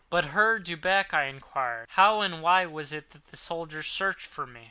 [0.09, 4.47] "But Herr Delbrück," I enquired, "how and why was it that the soldiers searched for
[4.47, 4.59] me?"